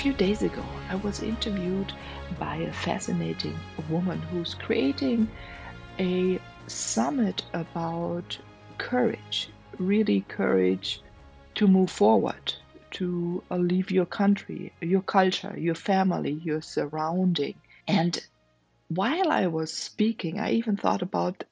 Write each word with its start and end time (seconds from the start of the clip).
Few 0.00 0.14
days 0.14 0.40
ago, 0.40 0.64
I 0.88 0.94
was 0.94 1.22
interviewed 1.22 1.92
by 2.38 2.56
a 2.56 2.72
fascinating 2.72 3.54
woman 3.90 4.18
who's 4.18 4.54
creating 4.54 5.28
a 5.98 6.40
summit 6.68 7.44
about 7.52 8.38
courage, 8.78 9.50
really 9.78 10.22
courage 10.22 11.02
to 11.56 11.68
move 11.68 11.90
forward, 11.90 12.54
to 12.92 13.42
leave 13.50 13.90
your 13.90 14.06
country, 14.06 14.72
your 14.80 15.02
culture, 15.02 15.54
your 15.58 15.74
family, 15.74 16.40
your 16.42 16.62
surrounding. 16.62 17.56
And 17.86 18.26
while 18.88 19.30
I 19.30 19.48
was 19.48 19.70
speaking, 19.70 20.40
I 20.40 20.52
even 20.52 20.78
thought 20.78 21.02
about 21.02 21.44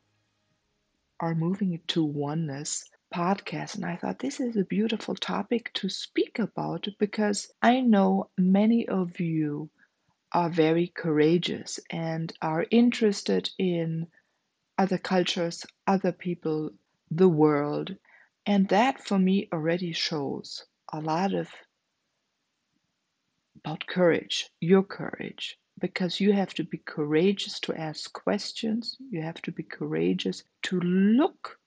our 1.21 1.35
moving 1.35 1.79
to 1.89 2.03
oneness 2.03 2.89
podcast. 3.15 3.77
And 3.77 3.85
I 3.85 3.97
thought 3.97 4.19
this 4.19 4.41
is 4.41 4.57
a 4.57 4.65
beautiful 4.65 5.15
topic 5.15 5.73
to 5.75 5.89
speak 5.89 6.39
about 6.39 6.87
because 6.99 7.51
I 7.63 7.81
know 7.81 8.31
many 8.37 8.89
of 8.89 9.21
you 9.21 9.71
are 10.33 10.51
very 10.51 10.89
courageous 10.89 11.81
and 11.91 12.33
are 12.43 12.67
interested 12.71 13.51
in 13.59 14.09
other 14.77 14.99
cultures, 14.99 15.65
other 15.87 16.13
people, 16.13 16.71
the 17.11 17.29
world. 17.29 17.97
And 18.47 18.69
that 18.69 19.05
for 19.05 19.19
me 19.19 19.49
already 19.53 19.93
shows 19.93 20.65
a 20.93 21.01
lot 21.01 21.35
of 21.35 21.51
about 23.57 23.87
courage, 23.87 24.49
your 24.61 24.83
courage, 24.83 25.59
because 25.81 26.21
you 26.21 26.33
have 26.33 26.55
to 26.55 26.65
be 26.65 26.79
courageous 26.79 27.61
to 27.61 27.75
ask 27.75 28.13
questions, 28.13 28.97
you 29.11 29.21
have 29.23 29.41
to 29.43 29.53
be 29.53 29.63
courageous 29.63 30.43
to 30.63 30.81
look 30.81 31.59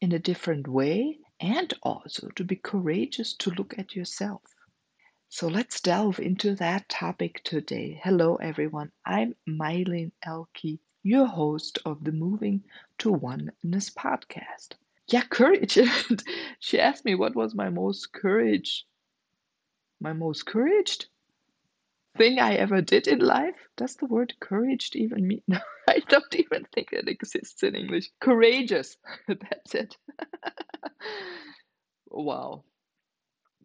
in 0.00 0.12
a 0.12 0.18
different 0.18 0.68
way 0.68 1.18
and 1.40 1.72
also 1.82 2.28
to 2.36 2.44
be 2.44 2.56
courageous 2.56 3.34
to 3.34 3.50
look 3.50 3.74
at 3.78 3.94
yourself. 3.94 4.42
So 5.28 5.48
let's 5.48 5.80
delve 5.80 6.20
into 6.20 6.54
that 6.56 6.88
topic 6.88 7.42
today. 7.44 8.00
Hello, 8.02 8.36
everyone. 8.36 8.92
I'm 9.04 9.34
Mylene 9.48 10.12
Elke, 10.22 10.78
your 11.02 11.26
host 11.26 11.78
of 11.84 12.04
the 12.04 12.12
Moving 12.12 12.62
to 12.98 13.10
Oneness 13.12 13.90
podcast. 13.90 14.74
Yeah, 15.08 15.22
courage. 15.22 15.78
she 16.60 16.80
asked 16.80 17.04
me 17.04 17.14
what 17.14 17.34
was 17.34 17.54
my 17.54 17.70
most 17.70 18.12
courage, 18.12 18.86
my 20.00 20.12
most 20.12 20.46
couraged 20.46 21.06
thing 22.16 22.38
I 22.38 22.54
ever 22.54 22.80
did 22.80 23.06
in 23.06 23.20
life. 23.20 23.54
Does 23.76 23.96
the 23.96 24.06
word 24.06 24.34
courage 24.40 24.90
even 24.94 25.26
mean? 25.26 25.42
No, 25.46 25.58
I 25.88 26.00
don't 26.08 26.34
even 26.34 26.66
think 26.74 26.92
it 26.92 27.08
exists 27.08 27.62
in 27.62 27.74
English. 27.74 28.10
Courageous. 28.20 28.96
That's 29.28 29.74
it. 29.74 29.96
wow. 32.10 32.64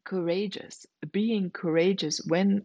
Courageous. 0.04 0.86
Being 1.12 1.50
courageous. 1.52 2.22
When 2.26 2.64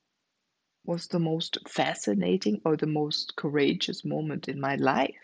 was 0.84 1.08
the 1.08 1.18
most 1.18 1.58
fascinating 1.68 2.60
or 2.64 2.76
the 2.76 2.86
most 2.86 3.34
courageous 3.36 4.04
moment 4.04 4.48
in 4.48 4.60
my 4.60 4.76
life? 4.76 5.14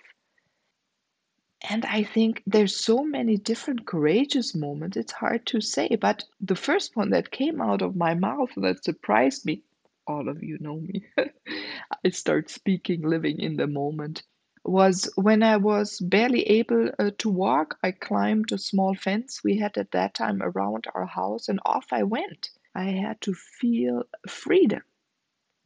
And 1.68 1.84
I 1.84 2.02
think 2.02 2.42
there's 2.44 2.74
so 2.74 3.04
many 3.04 3.36
different 3.36 3.86
courageous 3.86 4.52
moments, 4.52 4.96
it's 4.96 5.12
hard 5.12 5.46
to 5.46 5.60
say. 5.60 5.96
But 6.00 6.24
the 6.40 6.56
first 6.56 6.96
one 6.96 7.10
that 7.10 7.30
came 7.30 7.60
out 7.60 7.82
of 7.82 7.94
my 7.94 8.14
mouth 8.14 8.50
that 8.56 8.82
surprised 8.82 9.46
me 9.46 9.62
all 10.06 10.28
of 10.28 10.42
you 10.42 10.58
know 10.60 10.76
me. 10.76 11.06
I 12.04 12.10
start 12.10 12.50
speaking 12.50 13.02
living 13.02 13.40
in 13.40 13.56
the 13.56 13.66
moment. 13.66 14.22
Was 14.64 15.10
when 15.16 15.42
I 15.42 15.56
was 15.56 15.98
barely 15.98 16.42
able 16.44 16.90
uh, 16.98 17.10
to 17.18 17.28
walk, 17.28 17.78
I 17.82 17.90
climbed 17.90 18.52
a 18.52 18.58
small 18.58 18.94
fence 18.94 19.42
we 19.42 19.58
had 19.58 19.76
at 19.76 19.90
that 19.90 20.14
time 20.14 20.40
around 20.40 20.86
our 20.94 21.06
house 21.06 21.48
and 21.48 21.58
off 21.64 21.86
I 21.92 22.04
went. 22.04 22.50
I 22.74 22.84
had 22.84 23.20
to 23.22 23.34
feel 23.34 24.04
freedom. 24.28 24.82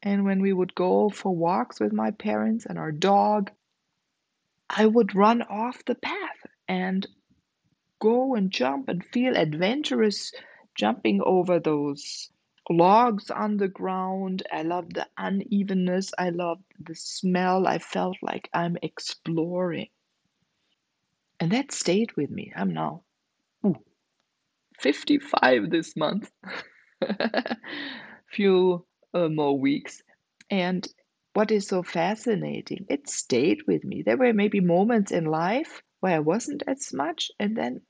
And 0.03 0.25
when 0.25 0.41
we 0.41 0.53
would 0.53 0.75
go 0.75 1.11
for 1.11 1.35
walks 1.35 1.79
with 1.79 1.93
my 1.93 2.11
parents 2.11 2.67
and 2.67 2.79
our 2.79 2.93
dog, 2.93 3.51
I 4.69 4.87
would 4.87 5.15
run 5.15 5.43
off 5.43 5.85
the 5.85 5.95
path 5.95 6.47
and 6.69 7.07
go 8.01 8.35
and 8.35 8.51
jump 8.51 8.89
and 8.89 9.05
feel 9.05 9.37
adventurous 9.37 10.33
jumping 10.75 11.21
over 11.23 11.59
those 11.59 12.31
logs 12.71 13.31
on 13.31 13.57
the 13.57 13.69
ground. 13.69 14.43
I 14.53 14.63
love 14.63 14.93
the 14.93 15.07
unevenness. 15.17 16.13
I 16.19 16.31
love 16.31 16.59
the 16.79 16.95
smell. 16.95 17.67
I 17.67 17.79
felt 17.79 18.17
like 18.23 18.49
I'm 18.53 18.77
exploring. 18.83 19.89
And 21.39 21.53
that 21.53 21.73
stayed 21.73 22.17
with 22.17 22.31
me. 22.31 22.53
I'm 22.57 22.73
now 22.73 23.03
ooh, 23.65 23.77
55 24.81 25.71
this 25.71 25.97
month. 25.97 26.31
Few 28.33 28.85
uh, 29.15 29.29
more 29.29 29.59
weeks. 29.59 30.03
And 30.51 30.87
what 31.35 31.51
is 31.51 31.69
so 31.69 31.83
fascinating, 31.83 32.87
it 32.89 33.09
stayed 33.09 33.59
with 33.67 33.85
me. 33.85 34.03
There 34.05 34.17
were 34.17 34.33
maybe 34.33 34.61
moments 34.61 35.13
in 35.13 35.27
life 35.27 35.83
where 36.01 36.17
I 36.17 36.21
wasn't 36.21 36.63
as 36.67 36.93
much, 36.95 37.31
and 37.39 37.57
then 37.57 37.83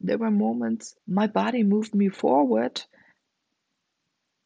there 0.00 0.18
were 0.18 0.30
moments 0.30 0.96
my 1.06 1.28
body 1.28 1.62
moved 1.62 1.94
me 1.94 2.08
forward 2.08 2.82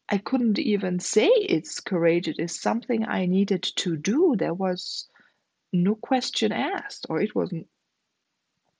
I 0.09 0.17
couldn't 0.17 0.57
even 0.57 0.99
say 0.99 1.27
it's 1.27 1.79
courageous. 1.81 2.37
It's 2.39 2.61
something 2.61 3.05
I 3.05 3.25
needed 3.25 3.63
to 3.63 3.97
do. 3.97 4.35
There 4.37 4.53
was 4.53 5.07
no 5.73 5.95
question 5.95 6.51
asked, 6.51 7.07
or 7.09 7.21
it 7.21 7.35
was 7.35 7.53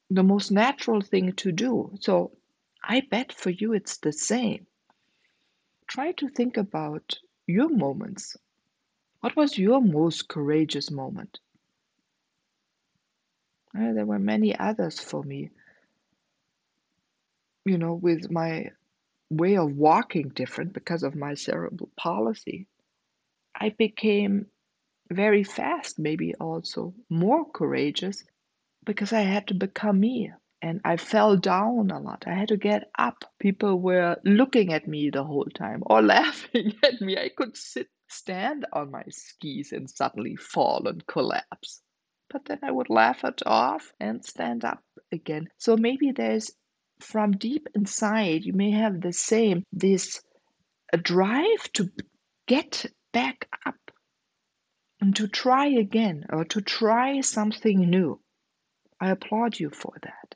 the 0.10 0.24
most 0.24 0.52
natural 0.52 1.02
thing 1.02 1.34
to 1.34 1.52
do. 1.52 1.98
So 2.00 2.32
I 2.82 3.02
bet 3.02 3.34
for 3.34 3.50
you 3.50 3.74
it's 3.74 3.98
the 3.98 4.14
same. 4.14 4.68
Try 5.88 6.14
to 6.14 6.30
think 6.30 6.56
about 6.56 7.20
your 7.46 7.70
moments. 7.70 8.38
What 9.20 9.36
was 9.36 9.58
your 9.58 9.82
most 9.82 10.30
courageous 10.30 10.92
moment? 10.92 11.40
Uh, 13.78 13.94
there 13.94 14.06
were 14.06 14.20
many 14.20 14.58
others 14.58 15.00
for 15.00 15.24
me. 15.24 15.50
You 17.66 17.78
know, 17.78 17.96
with 17.96 18.32
my 18.32 18.72
way 19.30 19.58
of 19.58 19.72
walking 19.76 20.30
different 20.30 20.74
because 20.74 21.04
of 21.04 21.16
my 21.16 21.34
cerebral 21.34 21.90
palsy, 21.98 22.68
I 23.56 23.70
became 23.70 24.48
very 25.12 25.44
fast, 25.44 26.00
maybe 26.00 26.36
also 26.36 26.94
more 27.10 27.50
courageous 27.50 28.24
because 28.86 29.14
I 29.14 29.22
had 29.22 29.48
to 29.48 29.54
become 29.54 30.00
me. 30.00 30.32
And 30.62 30.82
I 30.84 30.98
fell 30.98 31.38
down 31.38 31.92
a 31.92 32.00
lot. 32.00 32.24
I 32.26 32.34
had 32.34 32.48
to 32.48 32.58
get 32.58 32.90
up. 32.98 33.24
People 33.40 33.80
were 33.80 34.18
looking 34.24 34.74
at 34.74 34.88
me 34.88 35.12
the 35.12 35.24
whole 35.24 35.46
time 35.46 35.84
or 35.86 36.02
laughing 36.16 36.74
at 36.84 37.00
me. 37.00 37.16
I 37.18 37.30
could 37.30 37.56
sit, 37.56 37.88
stand 38.10 38.66
on 38.74 38.90
my 38.90 39.04
skis 39.10 39.72
and 39.72 39.88
suddenly 39.90 40.36
fall 40.36 40.88
and 40.88 41.06
collapse. 41.06 41.82
But 42.30 42.46
then 42.46 42.60
I 42.64 42.72
would 42.72 42.90
laugh 42.90 43.24
it 43.24 43.44
off 43.46 43.94
and 44.00 44.26
stand 44.26 44.66
up 44.66 44.84
again. 45.12 45.50
So 45.58 45.78
maybe 45.78 46.12
there's 46.12 46.52
from 47.00 47.32
deep 47.32 47.68
inside, 47.76 48.44
you 48.44 48.54
may 48.54 48.72
have 48.72 49.02
the 49.02 49.14
same 49.14 49.64
this 49.72 50.22
drive 51.02 51.72
to 51.74 51.90
get 52.48 52.86
back 53.14 53.48
up 53.66 53.92
and 55.00 55.16
to 55.16 55.28
try 55.28 55.68
again 55.68 56.26
or 56.30 56.46
to 56.46 56.62
try 56.62 57.22
something 57.22 57.80
new. 57.90 58.20
I 59.00 59.12
applaud 59.12 59.60
you 59.60 59.70
for 59.70 59.94
that. 60.02 60.36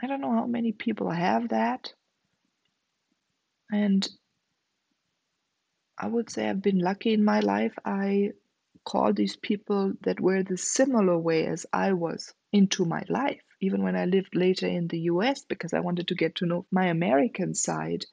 I 0.00 0.06
don't 0.06 0.20
know 0.20 0.32
how 0.32 0.46
many 0.46 0.72
people 0.72 1.10
have 1.10 1.48
that. 1.48 1.92
And 3.70 4.06
I 5.98 6.06
would 6.06 6.30
say 6.30 6.48
I've 6.48 6.62
been 6.62 6.78
lucky 6.78 7.14
in 7.14 7.24
my 7.24 7.40
life. 7.40 7.74
I 7.84 8.32
call 8.84 9.12
these 9.12 9.36
people 9.36 9.94
that 10.02 10.20
were 10.20 10.42
the 10.42 10.58
similar 10.58 11.18
way 11.18 11.46
as 11.46 11.66
I 11.72 11.94
was 11.94 12.34
into 12.52 12.84
my 12.84 13.02
life. 13.08 13.40
Even 13.64 13.82
when 13.82 13.96
I 13.96 14.04
lived 14.04 14.34
later 14.34 14.66
in 14.66 14.88
the 14.88 15.00
US 15.12 15.44
because 15.44 15.72
I 15.72 15.80
wanted 15.80 16.08
to 16.08 16.14
get 16.14 16.34
to 16.36 16.46
know 16.46 16.66
my 16.70 16.86
American 16.86 17.54
side, 17.54 18.04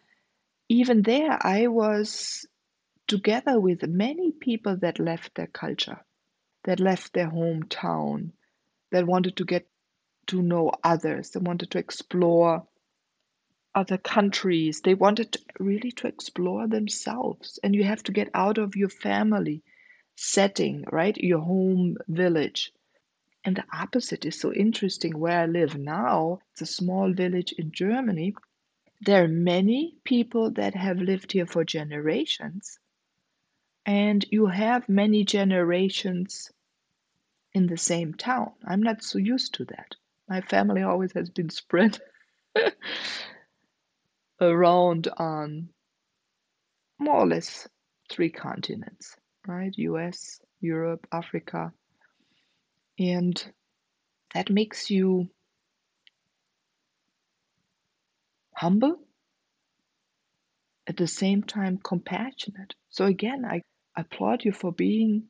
even 0.70 1.02
there 1.02 1.38
I 1.42 1.68
was 1.68 2.46
together 3.08 3.60
with 3.60 3.84
many 3.86 4.32
people 4.32 4.78
that 4.78 5.00
left 5.00 5.36
their 5.36 5.48
culture, 5.48 6.00
that 6.64 6.80
left 6.80 7.14
their 7.14 7.30
hometown, 7.30 8.32
that 8.92 9.06
wanted 9.06 9.36
to 9.38 9.46
get 9.46 9.68
to 10.28 10.42
know 10.42 10.72
others, 10.84 11.32
that 11.32 11.44
wanted 11.44 11.72
to 11.72 11.80
explore 11.80 12.66
other 13.76 13.98
countries. 13.98 14.82
They 14.82 14.94
wanted 14.94 15.34
to, 15.34 15.40
really 15.60 15.92
to 15.92 16.08
explore 16.08 16.68
themselves. 16.68 17.60
And 17.64 17.76
you 17.76 17.84
have 17.84 18.04
to 18.04 18.14
get 18.14 18.30
out 18.34 18.58
of 18.58 18.78
your 18.78 18.90
family 18.90 19.64
setting, 20.16 20.86
right? 20.92 21.18
Your 21.18 21.40
home 21.40 21.98
village. 22.08 22.72
And 23.44 23.56
the 23.56 23.66
opposite 23.74 24.26
is 24.26 24.40
so 24.40 24.54
interesting. 24.54 25.18
Where 25.18 25.42
I 25.42 25.46
live 25.48 25.78
now, 25.78 26.40
it's 26.52 26.62
a 26.62 26.66
small 26.66 27.12
village 27.12 27.54
in 27.58 27.72
Germany. 27.72 28.36
There 29.02 29.24
are 29.24 29.28
many 29.28 29.98
people 30.04 30.52
that 30.52 30.76
have 30.76 30.98
lived 31.00 31.32
here 31.32 31.48
for 31.48 31.64
generations. 31.64 32.78
And 33.86 34.24
you 34.30 34.46
have 34.46 34.88
many 34.88 35.26
generations 35.26 36.52
in 37.54 37.66
the 37.66 37.78
same 37.78 38.14
town. 38.14 38.52
I'm 38.66 38.84
not 38.84 39.04
so 39.04 39.18
used 39.18 39.56
to 39.56 39.66
that. 39.66 39.96
My 40.30 40.42
family 40.42 40.84
always 40.84 41.12
has 41.14 41.30
been 41.30 41.50
spread 41.62 42.00
around 44.40 45.08
on 45.18 45.70
more 47.00 47.18
or 47.18 47.28
less 47.28 47.68
three 48.10 48.30
continents, 48.30 49.16
right? 49.48 49.74
US, 49.78 50.42
Europe, 50.60 51.08
Africa. 51.12 51.74
And 53.00 53.44
that 54.34 54.50
makes 54.50 54.90
you 54.90 55.30
humble, 58.56 59.00
at 60.88 60.98
the 60.98 61.08
same 61.08 61.44
time 61.44 61.80
compassionate. 61.84 62.76
So 62.90 63.06
again, 63.06 63.46
I 63.46 63.62
applaud 63.96 64.44
you 64.44 64.52
for 64.52 64.72
being 64.72 65.24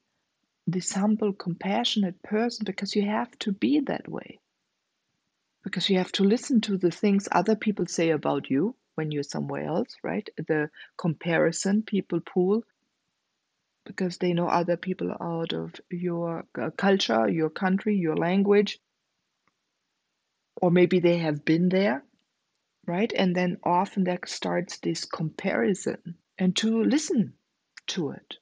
this 0.67 0.91
humble, 0.93 1.33
compassionate 1.33 2.21
person 2.23 2.65
because 2.65 2.95
you 2.95 3.05
have 3.05 3.37
to 3.39 3.51
be 3.51 3.81
that 3.81 4.07
way. 4.07 4.39
Because 5.63 5.89
you 5.89 5.97
have 5.97 6.11
to 6.13 6.23
listen 6.23 6.61
to 6.61 6.77
the 6.77 6.91
things 6.91 7.27
other 7.31 7.55
people 7.55 7.85
say 7.87 8.09
about 8.11 8.49
you 8.49 8.75
when 8.95 9.11
you're 9.11 9.23
somewhere 9.23 9.65
else, 9.65 9.95
right? 10.03 10.27
The 10.37 10.69
comparison 10.97 11.83
people 11.83 12.19
pull 12.21 12.63
because 13.85 14.17
they 14.17 14.33
know 14.33 14.47
other 14.47 14.77
people 14.77 15.11
out 15.19 15.53
of 15.53 15.73
your 15.89 16.45
uh, 16.59 16.69
culture, 16.71 17.27
your 17.27 17.49
country, 17.49 17.95
your 17.97 18.15
language, 18.15 18.79
or 20.61 20.71
maybe 20.71 20.99
they 20.99 21.17
have 21.17 21.43
been 21.45 21.69
there, 21.69 22.03
right? 22.87 23.11
And 23.15 23.35
then 23.35 23.57
often 23.63 24.03
that 24.05 24.29
starts 24.29 24.77
this 24.79 25.05
comparison 25.05 26.15
and 26.37 26.55
to 26.57 26.83
listen 26.83 27.33
to 27.87 28.11
it. 28.11 28.35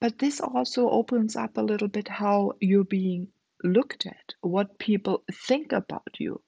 But 0.00 0.18
this 0.18 0.40
also 0.40 0.88
opens 0.90 1.36
up 1.36 1.56
a 1.56 1.62
little 1.62 1.88
bit 1.88 2.08
how 2.08 2.52
you're 2.60 2.84
being 2.84 3.28
looked 3.62 4.06
at, 4.06 4.34
what 4.40 4.78
people 4.78 5.24
think 5.48 5.72
about 5.72 6.16
you, 6.18 6.40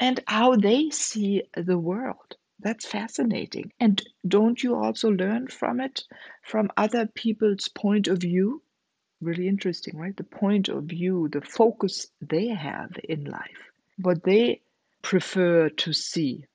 and 0.00 0.20
how 0.26 0.56
they 0.56 0.90
see 0.90 1.42
the 1.54 1.78
world. 1.78 2.36
That's 2.60 2.86
fascinating. 2.86 3.72
And 3.78 4.02
don't 4.26 4.62
you 4.62 4.74
also 4.74 5.10
learn 5.10 5.46
from 5.46 5.80
it, 5.80 6.04
from 6.42 6.70
other 6.76 7.06
people's 7.06 7.68
point 7.68 8.08
of 8.08 8.18
view? 8.18 8.62
Really 9.20 9.48
interesting, 9.48 9.96
right? 9.96 10.16
The 10.16 10.24
point 10.24 10.68
of 10.68 10.84
view, 10.84 11.28
the 11.28 11.40
focus 11.40 12.08
they 12.20 12.48
have 12.48 12.92
in 13.04 13.24
life, 13.24 13.72
what 13.96 14.24
they 14.24 14.62
prefer 15.02 15.68
to 15.68 15.92
see. 15.92 16.46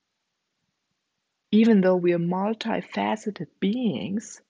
Even 1.50 1.80
though 1.80 1.96
we 1.96 2.12
are 2.12 2.18
multifaceted 2.18 3.46
beings, 3.60 4.42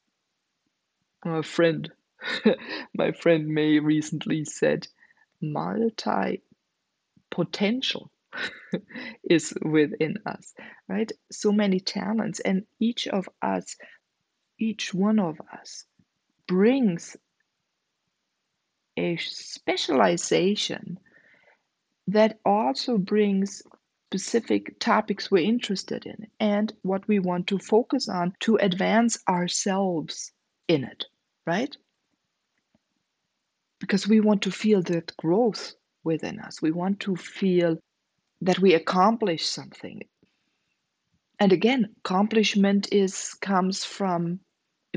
a 1.24 1.42
friend, 1.42 1.90
my 2.94 3.12
friend 3.12 3.48
May 3.48 3.78
recently 3.78 4.44
said, 4.44 4.88
multi 5.40 6.42
potential 7.30 8.10
is 9.30 9.54
within 9.62 10.16
us, 10.26 10.52
right? 10.88 11.10
So 11.30 11.52
many 11.52 11.80
talents, 11.80 12.40
and 12.40 12.64
each 12.80 13.06
of 13.06 13.28
us, 13.42 13.76
each 14.58 14.92
one 14.94 15.18
of 15.18 15.40
us, 15.52 15.84
brings 16.46 17.16
a 18.96 19.16
specialization 19.16 20.98
that 22.06 22.38
also 22.44 22.98
brings 22.98 23.62
specific 24.10 24.78
topics 24.78 25.30
we're 25.30 25.42
interested 25.42 26.06
in 26.06 26.26
and 26.38 26.72
what 26.82 27.06
we 27.08 27.18
want 27.18 27.48
to 27.48 27.58
focus 27.58 28.08
on 28.08 28.32
to 28.38 28.56
advance 28.56 29.18
ourselves 29.28 30.30
in 30.68 30.84
it, 30.84 31.04
right? 31.46 31.76
Because 33.80 34.06
we 34.06 34.20
want 34.20 34.42
to 34.42 34.52
feel 34.52 34.82
that 34.82 35.16
growth 35.16 35.74
within 36.04 36.38
us. 36.38 36.62
We 36.62 36.70
want 36.70 37.00
to 37.00 37.16
feel 37.16 37.76
that 38.40 38.58
we 38.58 38.74
accomplish 38.74 39.46
something. 39.46 40.02
And 41.38 41.52
again, 41.52 41.94
accomplishment 41.98 42.92
is 42.92 43.34
comes 43.40 43.84
from 43.84 44.40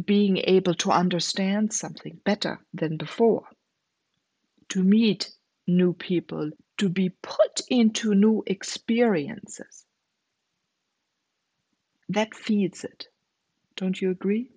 being 0.05 0.37
able 0.37 0.75
to 0.75 0.91
understand 0.91 1.73
something 1.73 2.19
better 2.23 2.59
than 2.73 2.97
before, 2.97 3.47
to 4.69 4.83
meet 4.83 5.31
new 5.67 5.93
people, 5.93 6.51
to 6.77 6.89
be 6.89 7.09
put 7.21 7.61
into 7.69 8.13
new 8.13 8.43
experiences. 8.45 9.85
That 12.09 12.35
feeds 12.35 12.83
it. 12.83 13.07
Don't 13.75 13.99
you 13.99 14.11
agree? 14.11 14.51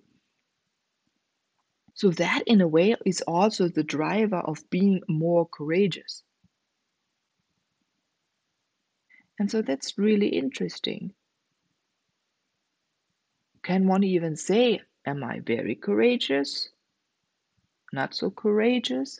So, 1.93 2.11
that 2.11 2.43
in 2.47 2.61
a 2.61 2.67
way 2.67 2.95
is 3.05 3.21
also 3.21 3.67
the 3.67 3.83
driver 3.83 4.37
of 4.37 4.69
being 4.69 5.01
more 5.07 5.47
courageous. 5.47 6.23
And 9.41 9.49
so 9.49 9.63
that's 9.63 9.97
really 9.97 10.27
interesting. 10.27 11.13
Can 13.63 13.87
one 13.87 14.03
even 14.03 14.35
say, 14.35 14.81
Am 15.07 15.23
I 15.23 15.39
very 15.39 15.73
courageous? 15.73 16.69
Not 17.91 18.13
so 18.13 18.29
courageous? 18.29 19.19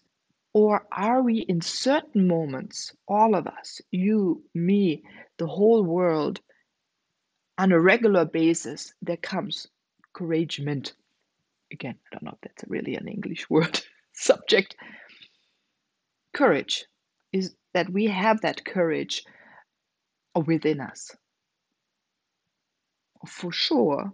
Or 0.54 0.86
are 0.92 1.24
we 1.24 1.40
in 1.40 1.60
certain 1.60 2.28
moments, 2.28 2.96
all 3.08 3.34
of 3.34 3.48
us, 3.48 3.82
you, 3.90 4.44
me, 4.54 5.02
the 5.40 5.48
whole 5.48 5.84
world, 5.84 6.40
on 7.58 7.72
a 7.72 7.82
regular 7.82 8.24
basis, 8.24 8.94
there 9.02 9.18
comes 9.18 9.70
couragement. 10.14 10.94
Again, 11.72 11.96
I 12.06 12.10
don't 12.12 12.26
know 12.26 12.34
if 12.34 12.42
that's 12.42 12.70
really 12.70 12.96
an 12.96 13.08
English 13.08 13.50
word 13.50 13.82
subject. 14.14 14.76
Courage 16.32 16.86
is 17.34 17.56
that 17.74 17.90
we 17.90 18.06
have 18.06 18.42
that 18.42 18.64
courage 18.64 19.26
within 20.36 20.80
us. 20.80 21.12
For 23.28 23.52
sure, 23.52 24.14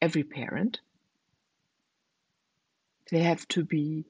every 0.00 0.24
parent, 0.24 0.80
they 3.10 3.20
have 3.20 3.46
to 3.48 3.64
be 3.64 4.04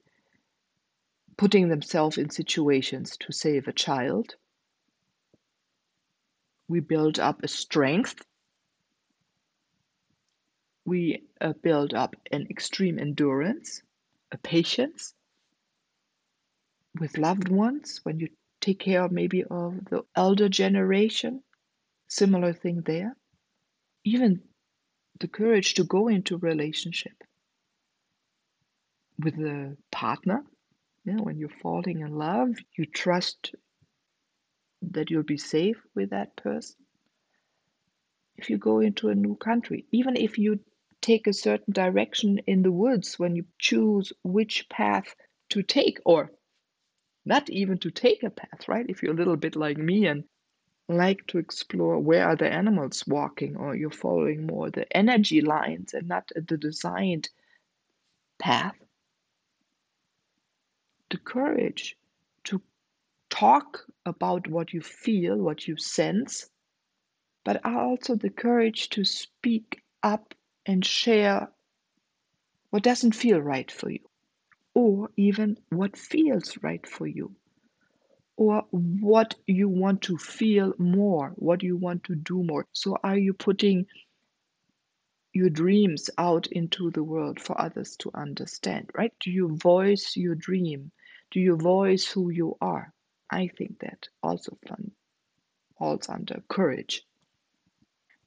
putting 1.36 1.68
themselves 1.68 2.18
in 2.18 2.30
situations 2.30 3.16
to 3.18 3.32
save 3.32 3.66
a 3.68 3.72
child. 3.72 4.34
We 6.68 6.80
build 6.80 7.18
up 7.18 7.42
a 7.42 7.48
strength. 7.48 8.24
We 10.84 11.24
uh, 11.40 11.52
build 11.62 11.94
up 11.94 12.14
an 12.30 12.46
extreme 12.48 12.98
endurance, 12.98 13.82
a 14.30 14.38
patience 14.38 15.14
with 16.98 17.18
loved 17.18 17.48
ones 17.48 18.00
when 18.04 18.20
you 18.20 18.28
take 18.62 18.78
care 18.78 19.08
maybe 19.08 19.44
of 19.44 19.84
the 19.90 20.02
elder 20.16 20.48
generation. 20.48 21.42
Similar 22.08 22.54
thing 22.54 22.82
there. 22.86 23.14
Even 24.04 24.42
the 25.20 25.28
courage 25.28 25.74
to 25.74 25.84
go 25.84 26.08
into 26.08 26.38
relationship 26.38 27.12
with 29.18 29.34
a 29.34 29.76
partner. 29.90 30.42
Yeah, 31.04 31.20
when 31.20 31.36
you're 31.36 31.60
falling 31.60 32.00
in 32.00 32.14
love, 32.14 32.50
you 32.78 32.86
trust 32.86 33.54
that 34.90 35.10
you'll 35.10 35.24
be 35.24 35.36
safe 35.36 35.76
with 35.94 36.10
that 36.10 36.36
person. 36.36 36.76
If 38.36 38.50
you 38.50 38.58
go 38.58 38.80
into 38.80 39.08
a 39.08 39.14
new 39.14 39.36
country, 39.36 39.86
even 39.92 40.16
if 40.16 40.38
you 40.38 40.60
take 41.00 41.26
a 41.26 41.32
certain 41.32 41.72
direction 41.72 42.38
in 42.46 42.62
the 42.62 42.72
woods 42.72 43.18
when 43.18 43.34
you 43.36 43.44
choose 43.58 44.12
which 44.22 44.68
path 44.68 45.14
to 45.50 45.62
take, 45.62 45.98
or 46.04 46.30
not 47.24 47.48
even 47.50 47.78
to 47.78 47.90
take 47.90 48.22
a 48.22 48.30
path, 48.30 48.68
right? 48.68 48.86
If 48.88 49.02
you're 49.02 49.12
a 49.12 49.16
little 49.16 49.36
bit 49.36 49.56
like 49.56 49.78
me 49.78 50.06
and 50.06 50.24
like 50.88 51.26
to 51.28 51.38
explore 51.38 51.98
where 51.98 52.28
are 52.28 52.36
the 52.36 52.52
animals 52.52 53.04
walking, 53.06 53.56
or 53.56 53.74
you're 53.74 53.90
following 53.90 54.46
more 54.46 54.70
the 54.70 54.90
energy 54.96 55.40
lines 55.40 55.94
and 55.94 56.08
not 56.08 56.30
the 56.34 56.56
designed 56.56 57.28
path, 58.38 58.74
the 61.10 61.18
courage 61.18 61.96
to 62.44 62.60
talk 63.30 63.86
about 64.04 64.48
what 64.48 64.72
you 64.72 64.80
feel, 64.80 65.36
what 65.36 65.68
you 65.68 65.76
sense, 65.76 66.48
but 67.44 67.64
also 67.64 68.16
the 68.16 68.30
courage 68.30 68.88
to 68.90 69.04
speak 69.04 69.82
up 70.02 70.34
and 70.66 70.84
share 70.84 71.48
what 72.70 72.82
doesn't 72.82 73.14
feel 73.14 73.40
right 73.40 73.70
for 73.70 73.90
you, 73.90 74.00
or 74.74 75.10
even 75.16 75.58
what 75.70 75.96
feels 75.96 76.56
right 76.62 76.86
for 76.86 77.06
you, 77.06 77.34
or 78.36 78.64
what 78.70 79.34
you 79.46 79.68
want 79.68 80.02
to 80.02 80.16
feel 80.16 80.72
more, 80.78 81.32
what 81.36 81.62
you 81.62 81.76
want 81.76 82.04
to 82.04 82.14
do 82.14 82.42
more. 82.42 82.66
So, 82.72 82.96
are 83.02 83.18
you 83.18 83.34
putting 83.34 83.86
your 85.34 85.50
dreams 85.50 86.10
out 86.18 86.46
into 86.48 86.90
the 86.90 87.02
world 87.02 87.40
for 87.40 87.60
others 87.60 87.96
to 87.96 88.10
understand, 88.14 88.90
right? 88.94 89.12
Do 89.20 89.30
you 89.30 89.56
voice 89.56 90.16
your 90.16 90.34
dream? 90.34 90.90
Do 91.30 91.40
you 91.40 91.56
voice 91.56 92.06
who 92.06 92.30
you 92.30 92.56
are? 92.60 92.92
I 93.30 93.48
think 93.48 93.78
that 93.80 94.08
also 94.22 94.58
fun 94.68 94.92
falls 95.78 96.08
under 96.08 96.42
courage 96.48 97.02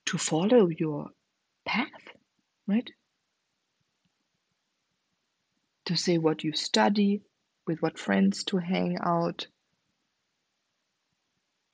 to 0.05 0.17
follow 0.17 0.67
your 0.67 1.09
path, 1.65 2.15
right? 2.67 2.89
To 5.85 5.95
say 5.95 6.17
what 6.17 6.43
you 6.43 6.53
study, 6.53 7.23
with 7.67 7.81
what 7.81 7.97
friends 7.97 8.43
to 8.45 8.57
hang 8.57 8.97
out. 8.99 9.47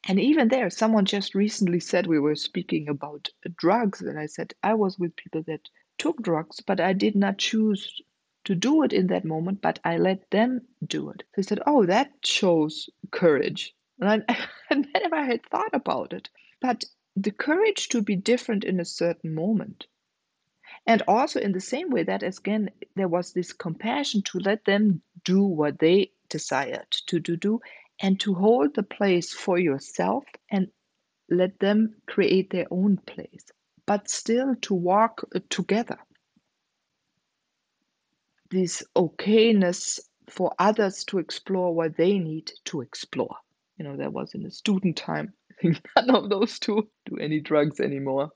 And 0.08 0.20
even 0.20 0.48
there, 0.48 0.70
someone 0.70 1.06
just 1.06 1.36
recently 1.36 1.80
said 1.80 2.08
we 2.08 2.20
were 2.20 2.36
speaking 2.36 2.90
about 2.90 3.30
drugs, 3.56 4.02
and 4.02 4.18
I 4.18 4.26
said 4.26 4.54
I 4.64 4.74
was 4.74 4.98
with 4.98 5.16
people 5.16 5.44
that 5.44 5.70
took 5.98 6.22
drugs, 6.22 6.60
but 6.60 6.80
I 6.80 6.94
did 6.94 7.16
not 7.16 7.38
choose 7.38 8.02
to 8.46 8.56
do 8.56 8.82
it 8.84 8.94
in 8.94 9.08
that 9.08 9.24
moment, 9.24 9.62
but 9.62 9.80
I 9.84 9.98
let 9.98 10.30
them 10.32 10.68
do 10.86 11.10
it. 11.12 11.24
They 11.36 11.44
said, 11.44 11.60
Oh, 11.68 11.86
that 11.86 12.12
shows 12.26 12.90
courage. 13.12 13.76
And 14.00 14.24
I, 14.28 14.48
I 14.72 14.76
never 14.76 15.24
had 15.24 15.46
thought 15.46 15.74
about 15.74 16.14
it. 16.14 16.30
But 16.60 16.86
the 17.16 17.32
courage 17.32 17.90
to 17.90 18.02
be 18.02 18.16
different 18.16 18.64
in 18.64 18.80
a 18.80 18.86
certain 18.86 19.36
moment. 19.36 19.86
And 20.88 21.04
also, 21.08 21.40
in 21.40 21.52
the 21.52 21.62
same 21.62 21.90
way, 21.90 22.04
that 22.04 22.24
again, 22.24 22.72
there 22.96 23.08
was 23.08 23.34
this 23.34 23.54
compassion 23.54 24.24
to 24.24 24.40
let 24.40 24.66
them 24.66 25.02
do 25.24 25.44
what 25.44 25.80
they 25.80 26.12
desired 26.30 26.90
to 27.08 27.20
do, 27.20 27.38
do 27.38 27.62
and 28.02 28.20
to 28.20 28.34
hold 28.34 28.74
the 28.74 28.84
place 28.84 29.32
for 29.34 29.60
yourself 29.60 30.24
and 30.50 30.68
let 31.30 31.60
them 31.60 31.96
create 32.08 32.50
their 32.50 32.66
own 32.72 32.98
place, 32.98 33.46
but 33.86 34.10
still 34.10 34.56
to 34.62 34.74
walk 34.74 35.24
uh, 35.36 35.40
together. 35.50 35.98
This 38.50 38.84
okayness 38.96 40.00
for 40.30 40.52
others 40.60 41.06
to 41.06 41.20
explore 41.20 41.74
what 41.74 41.96
they 41.96 42.18
need 42.18 42.52
to 42.66 42.82
explore. 42.82 43.36
You 43.78 43.86
know, 43.86 43.98
that 43.98 44.12
was 44.12 44.34
in 44.34 44.44
the 44.44 44.52
student 44.52 44.98
time. 44.98 45.34
I 45.52 45.54
think 45.62 45.82
none 45.96 46.10
of 46.16 46.30
those 46.30 46.60
two 46.60 46.90
do 47.06 47.18
any 47.18 47.40
drugs 47.40 47.80
anymore. 47.80 48.32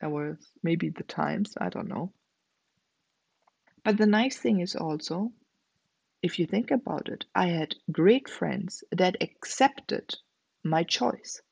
That 0.00 0.10
was 0.10 0.52
maybe 0.62 0.88
the 0.88 1.04
times, 1.04 1.54
I 1.60 1.68
don't 1.68 1.88
know. 1.88 2.12
But 3.84 3.98
the 3.98 4.06
nice 4.06 4.38
thing 4.38 4.60
is 4.60 4.76
also, 4.76 5.32
if 6.22 6.38
you 6.38 6.46
think 6.46 6.70
about 6.70 7.08
it, 7.08 7.26
I 7.34 7.48
had 7.48 7.76
great 7.92 8.28
friends 8.28 8.84
that 8.92 9.22
accepted 9.22 10.16
my 10.64 10.84
choice. 10.84 11.42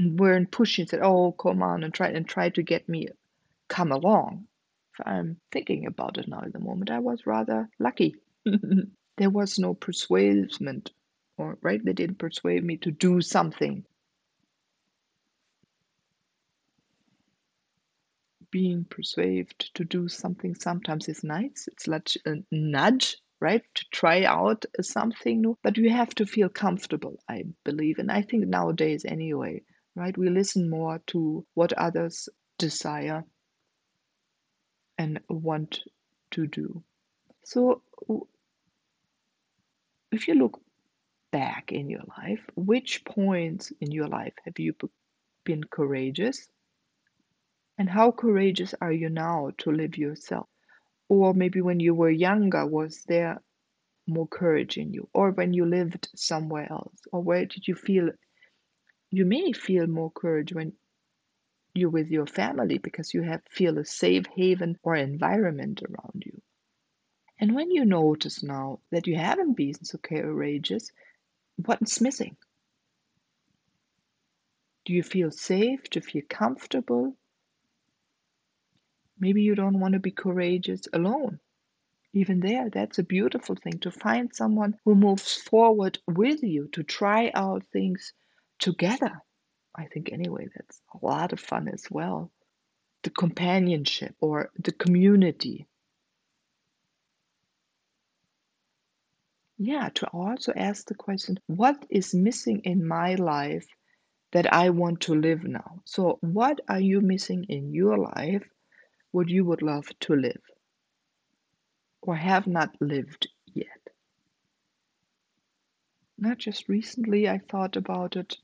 Weren't 0.00 0.50
pushing, 0.50 0.86
said, 0.86 1.00
"Oh, 1.02 1.32
come 1.32 1.62
on," 1.62 1.84
and 1.84 1.94
try 1.94 2.08
and 2.08 2.26
try 2.26 2.48
to 2.50 2.62
get 2.62 2.88
me 2.88 3.08
come 3.68 3.92
along. 3.92 4.48
If 4.94 5.06
I'm 5.06 5.40
thinking 5.52 5.86
about 5.86 6.18
it 6.18 6.28
now 6.28 6.42
at 6.42 6.52
the 6.52 6.58
moment, 6.60 6.90
I 6.90 7.00
was 7.00 7.26
rather 7.26 7.68
lucky. 7.78 8.16
there 9.16 9.30
was 9.30 9.58
no 9.58 9.74
persuadement, 9.74 10.92
or 11.36 11.58
right, 11.62 11.84
they 11.84 11.92
didn't 11.92 12.18
persuade 12.18 12.64
me 12.64 12.78
to 12.78 12.90
do 12.90 13.20
something. 13.20 13.84
Being 18.50 18.84
persuaded 18.84 19.58
to 19.74 19.84
do 19.84 20.08
something 20.08 20.54
sometimes 20.54 21.08
is 21.08 21.22
nice. 21.22 21.68
It's 21.70 21.86
like 21.86 22.08
a 22.26 22.32
uh, 22.32 22.36
nudge, 22.50 23.16
right? 23.40 23.62
To 23.74 23.84
try 23.92 24.24
out 24.24 24.64
something 24.80 25.40
new, 25.40 25.58
but 25.62 25.76
you 25.76 25.90
have 25.90 26.14
to 26.16 26.26
feel 26.26 26.48
comfortable, 26.48 27.22
I 27.28 27.44
believe. 27.64 27.98
And 27.98 28.10
I 28.10 28.22
think 28.22 28.46
nowadays, 28.46 29.04
anyway, 29.04 29.62
right, 29.94 30.16
we 30.16 30.28
listen 30.30 30.68
more 30.68 31.00
to 31.08 31.46
what 31.54 31.72
others 31.74 32.28
desire 32.58 33.24
and 34.98 35.20
want 35.28 35.80
to 36.32 36.46
do. 36.46 36.82
So, 37.44 37.82
if 40.12 40.28
you 40.28 40.34
look 40.34 40.60
back 41.32 41.72
in 41.72 41.88
your 41.88 42.02
life, 42.18 42.44
which 42.56 43.04
points 43.04 43.72
in 43.80 43.92
your 43.92 44.08
life 44.08 44.34
have 44.44 44.58
you 44.58 44.74
been 45.44 45.64
courageous? 45.64 46.48
And 47.80 47.88
how 47.88 48.10
courageous 48.10 48.74
are 48.82 48.92
you 48.92 49.08
now 49.08 49.52
to 49.56 49.72
live 49.72 49.96
yourself? 49.96 50.50
Or 51.08 51.32
maybe 51.32 51.62
when 51.62 51.80
you 51.80 51.94
were 51.94 52.10
younger, 52.10 52.66
was 52.66 53.04
there 53.08 53.42
more 54.06 54.28
courage 54.28 54.76
in 54.76 54.92
you? 54.92 55.08
Or 55.14 55.30
when 55.30 55.54
you 55.54 55.64
lived 55.64 56.10
somewhere 56.14 56.70
else? 56.70 57.00
Or 57.10 57.22
where 57.22 57.46
did 57.46 57.66
you 57.66 57.74
feel? 57.74 58.10
You 59.10 59.24
may 59.24 59.52
feel 59.52 59.86
more 59.86 60.10
courage 60.10 60.52
when 60.52 60.74
you're 61.72 61.88
with 61.88 62.08
your 62.08 62.26
family 62.26 62.76
because 62.76 63.14
you 63.14 63.22
have 63.22 63.40
feel 63.50 63.78
a 63.78 63.86
safe 63.86 64.26
haven 64.36 64.76
or 64.82 64.94
environment 64.94 65.80
around 65.82 66.22
you. 66.26 66.42
And 67.38 67.54
when 67.54 67.70
you 67.70 67.86
notice 67.86 68.42
now 68.42 68.80
that 68.90 69.06
you 69.06 69.16
haven't 69.16 69.54
been 69.56 69.82
so 69.82 69.96
courageous, 69.96 70.92
what's 71.56 72.02
missing? 72.02 72.36
Do 74.84 74.92
you 74.92 75.02
feel 75.02 75.30
safe? 75.30 75.88
Do 75.88 76.00
you 76.00 76.02
feel 76.02 76.22
comfortable? 76.28 77.16
Maybe 79.20 79.42
you 79.42 79.54
don't 79.54 79.78
want 79.78 79.92
to 79.92 80.00
be 80.00 80.10
courageous 80.10 80.88
alone. 80.92 81.38
Even 82.12 82.40
there, 82.40 82.70
that's 82.70 82.98
a 82.98 83.04
beautiful 83.04 83.54
thing 83.54 83.78
to 83.80 83.90
find 83.90 84.34
someone 84.34 84.74
who 84.84 84.94
moves 84.94 85.34
forward 85.34 85.98
with 86.08 86.42
you 86.42 86.68
to 86.72 86.82
try 86.82 87.30
out 87.34 87.62
things 87.72 88.14
together. 88.58 89.22
I 89.76 89.86
think, 89.86 90.10
anyway, 90.10 90.48
that's 90.54 90.82
a 90.94 91.06
lot 91.06 91.32
of 91.32 91.38
fun 91.38 91.68
as 91.68 91.84
well. 91.90 92.32
The 93.04 93.10
companionship 93.10 94.16
or 94.20 94.50
the 94.58 94.72
community. 94.72 95.68
Yeah, 99.58 99.90
to 99.94 100.06
also 100.08 100.52
ask 100.56 100.86
the 100.86 100.94
question 100.94 101.38
what 101.46 101.86
is 101.90 102.14
missing 102.14 102.62
in 102.64 102.86
my 102.86 103.14
life 103.14 103.68
that 104.32 104.52
I 104.52 104.70
want 104.70 105.02
to 105.02 105.14
live 105.14 105.44
now? 105.44 105.82
So, 105.84 106.18
what 106.22 106.60
are 106.68 106.80
you 106.80 107.00
missing 107.02 107.44
in 107.48 107.72
your 107.72 107.98
life? 107.98 108.48
What 109.12 109.28
you 109.28 109.44
would 109.44 109.62
love 109.62 109.88
to 110.00 110.14
live 110.14 110.42
or 112.02 112.16
have 112.16 112.46
not 112.46 112.74
lived 112.80 113.28
yet? 113.46 113.90
Not 116.18 116.38
just 116.38 116.68
recently, 116.68 117.28
I 117.28 117.38
thought 117.38 117.76
about 117.76 118.16
it 118.16 118.36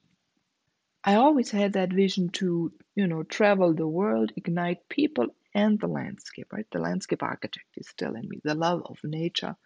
I 1.06 1.14
always 1.14 1.52
had 1.52 1.74
that 1.74 1.92
vision 1.92 2.30
to, 2.30 2.72
you 2.96 3.06
know, 3.06 3.22
travel 3.22 3.72
the 3.72 3.86
world, 3.86 4.32
ignite 4.36 4.88
people 4.88 5.28
and 5.54 5.78
the 5.78 5.86
landscape, 5.86 6.52
right? 6.52 6.66
The 6.72 6.80
landscape 6.80 7.22
architect 7.22 7.68
is 7.76 7.88
still 7.88 8.16
in 8.16 8.28
me, 8.28 8.40
the 8.42 8.56
love 8.56 8.82
of 8.86 8.98
nature. 9.04 9.56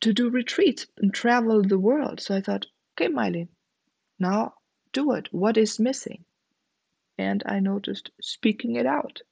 To 0.00 0.12
do 0.12 0.30
retreats 0.30 0.88
and 0.96 1.14
travel 1.14 1.62
the 1.62 1.78
world. 1.78 2.20
So 2.20 2.34
I 2.34 2.40
thought, 2.40 2.66
okay, 2.94 3.06
Miley, 3.06 3.48
now 4.18 4.54
do 4.92 5.12
it. 5.12 5.32
What 5.32 5.56
is 5.56 5.78
missing? 5.78 6.24
And 7.18 7.44
I 7.46 7.60
noticed 7.60 8.10
speaking 8.20 8.74
it 8.74 8.86
out, 8.86 9.22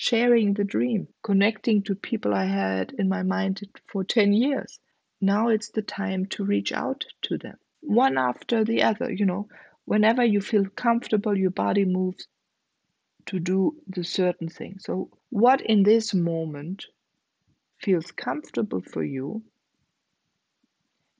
sharing 0.00 0.54
the 0.54 0.64
dream, 0.64 1.06
connecting 1.22 1.82
to 1.82 1.94
people 1.94 2.32
I 2.32 2.46
had 2.46 2.92
in 2.98 3.08
my 3.08 3.22
mind 3.22 3.60
for 3.86 4.02
10 4.02 4.32
years. 4.32 4.80
Now 5.20 5.48
it's 5.48 5.70
the 5.70 5.82
time 5.82 6.26
to 6.26 6.44
reach 6.44 6.72
out 6.72 7.04
to 7.22 7.36
them, 7.36 7.58
one 7.80 8.16
after 8.16 8.64
the 8.64 8.82
other, 8.82 9.12
you 9.12 9.26
know 9.26 9.48
whenever 9.90 10.24
you 10.24 10.40
feel 10.40 10.64
comfortable, 10.76 11.36
your 11.36 11.50
body 11.50 11.84
moves 11.84 12.28
to 13.26 13.40
do 13.40 13.74
the 13.88 14.04
certain 14.04 14.48
thing. 14.48 14.76
So, 14.78 15.10
what 15.30 15.60
in 15.60 15.82
this 15.82 16.14
moment 16.14 16.86
feels 17.78 18.12
comfortable 18.12 18.82
for 18.82 19.02
you, 19.02 19.42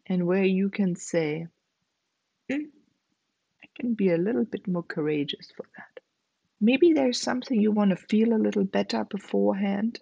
and 0.07 0.27
where 0.27 0.45
you 0.45 0.71
can 0.71 0.95
say, 0.95 1.49
mm, 2.51 2.67
I 3.63 3.67
can 3.75 3.95
be 3.95 4.11
a 4.11 4.19
little 4.19 4.45
bit 4.45 4.69
more 4.69 4.85
courageous 4.85 5.53
for 5.57 5.67
that. 5.77 6.01
Maybe 6.61 6.93
there's 6.93 7.21
something 7.21 7.61
you 7.61 7.73
want 7.73 7.91
to 7.91 7.97
feel 7.97 8.35
a 8.35 8.45
little 8.45 8.65
better 8.65 9.05
beforehand. 9.05 10.01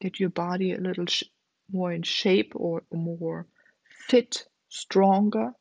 Get 0.00 0.20
your 0.20 0.30
body 0.30 0.72
a 0.72 0.80
little 0.80 1.06
more 1.70 1.92
in 1.92 2.02
shape 2.02 2.52
or 2.54 2.82
more 2.92 3.46
fit, 4.08 4.46
stronger 4.68 5.52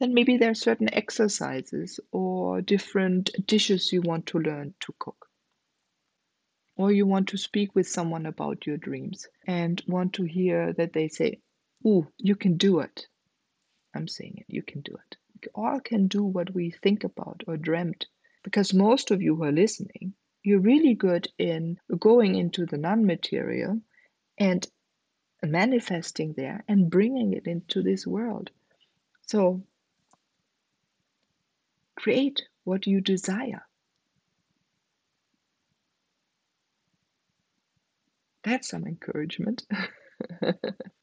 then 0.00 0.14
maybe 0.14 0.38
there 0.38 0.50
are 0.50 0.54
certain 0.54 0.92
exercises 0.92 2.00
or 2.10 2.62
different 2.62 3.30
dishes 3.46 3.92
you 3.92 4.00
want 4.00 4.26
to 4.26 4.38
learn 4.38 4.74
to 4.80 4.94
cook. 4.98 5.28
Or 6.76 6.90
you 6.90 7.06
want 7.06 7.28
to 7.28 7.36
speak 7.36 7.74
with 7.74 7.86
someone 7.86 8.24
about 8.24 8.66
your 8.66 8.78
dreams 8.78 9.28
and 9.46 9.82
want 9.86 10.14
to 10.14 10.24
hear 10.24 10.72
that 10.72 10.94
they 10.94 11.08
say, 11.08 11.40
Ooh, 11.86 12.08
you 12.16 12.34
can 12.34 12.56
do 12.56 12.80
it. 12.80 13.08
I'm 13.94 14.08
saying 14.08 14.38
it, 14.38 14.46
you 14.48 14.62
can 14.62 14.80
do 14.80 14.94
it. 14.94 15.16
All 15.54 15.80
can 15.80 16.08
do 16.08 16.24
what 16.24 16.54
we 16.54 16.70
think 16.70 17.04
about 17.04 17.42
or 17.46 17.56
dreamt. 17.56 18.06
Because 18.42 18.72
most 18.72 19.10
of 19.10 19.22
you 19.22 19.36
who 19.36 19.44
are 19.44 19.52
listening, 19.52 20.14
you're 20.42 20.60
really 20.60 20.94
good 20.94 21.28
in 21.38 21.78
going 21.98 22.34
into 22.36 22.66
the 22.66 22.78
non 22.78 23.04
material 23.04 23.80
and 24.38 24.66
manifesting 25.42 26.32
there 26.34 26.64
and 26.68 26.90
bringing 26.90 27.32
it 27.32 27.46
into 27.46 27.82
this 27.82 28.06
world. 28.06 28.50
So 29.26 29.62
create 31.96 32.42
what 32.64 32.86
you 32.86 33.00
desire. 33.00 33.62
That's 38.42 38.68
some 38.68 38.86
encouragement. 38.86 39.66